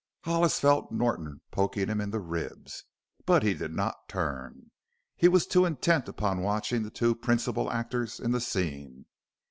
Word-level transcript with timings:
Hollis 0.23 0.59
felt 0.59 0.91
Norton 0.91 1.41
poking 1.51 1.87
him 1.87 2.01
in 2.01 2.09
the 2.09 2.17
ribs, 2.19 2.85
but 3.27 3.43
he 3.43 3.53
did 3.53 3.71
not 3.71 4.09
turn; 4.09 4.71
he 5.15 5.27
was 5.27 5.45
too 5.45 5.63
intent 5.63 6.09
upon 6.09 6.41
watching 6.41 6.81
the 6.81 6.89
two 6.89 7.13
principal 7.13 7.71
actors 7.71 8.19
in 8.19 8.31
the 8.31 8.41
scene. 8.41 9.05